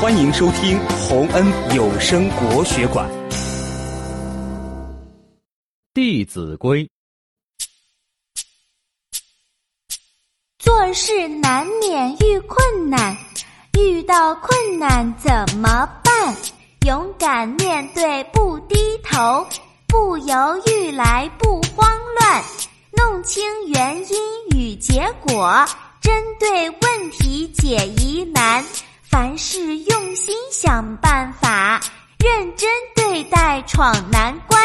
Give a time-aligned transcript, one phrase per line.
[0.00, 3.06] 欢迎收听洪恩有声国学馆
[5.92, 6.82] 《弟子规》。
[10.58, 13.14] 做事难免遇困难，
[13.78, 16.34] 遇到困难怎么办？
[16.86, 19.46] 勇敢面对，不低头，
[19.86, 20.34] 不犹
[20.66, 21.86] 豫来，不慌
[22.18, 22.42] 乱，
[22.92, 24.16] 弄清原因
[24.56, 25.62] 与结果，
[26.00, 28.64] 针对问题解疑难。
[29.10, 31.80] 凡事用心想办法，
[32.18, 34.59] 认真对待闯难关。